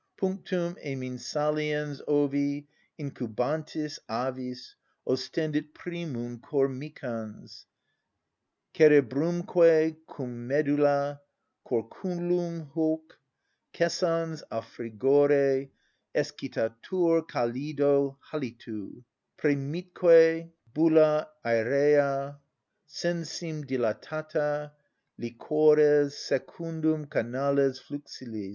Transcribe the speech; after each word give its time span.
Punctum 0.17 0.75
emin 0.83 1.19
saliens 1.19 2.01
ovi 2.07 2.67
incubantis 2.97 3.99
avis 4.09 4.73
ostendit 5.07 5.75
primum 5.75 6.39
cor 6.41 6.67
micans, 6.67 7.67
cerebrumque 8.73 9.97
cum 10.09 10.47
medulla: 10.47 11.21
corculum 11.63 12.65
hoc, 12.73 13.15
cessans 13.75 14.41
a 14.49 14.63
frigore, 14.63 15.69
excitatur 16.15 17.21
calido 17.27 18.17
halitu, 18.31 19.03
premitque 19.37 20.49
bulla 20.73 21.29
aërea, 21.45 22.39
sensim 22.87 23.63
dilatata, 23.67 24.71
liquores, 25.19 26.17
secundum 26.17 27.05
canales 27.05 27.77
fluxiles. 27.79 28.49